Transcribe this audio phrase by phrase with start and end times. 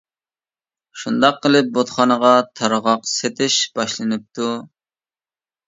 [1.01, 4.51] شۇنداق قىلىپ بۇتخانىغا تارغاق سېتىش باشلىنىپتۇ.